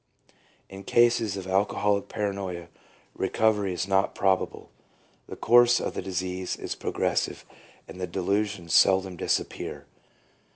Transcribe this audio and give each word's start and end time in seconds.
In 0.67 0.83
cases 0.83 1.37
of 1.37 1.45
Alcoholic 1.45 2.09
Paranoia 2.09 2.69
recovery 3.13 3.71
is 3.71 3.87
not 3.87 4.15
probable. 4.15 4.71
The 5.27 5.35
course 5.35 5.79
of 5.79 5.93
the 5.93 6.01
disease 6.01 6.55
is 6.55 6.73
progressive, 6.73 7.45
and 7.87 8.01
the 8.01 8.07
delusions 8.07 8.73
seldom 8.73 9.15
disappear. 9.15 9.85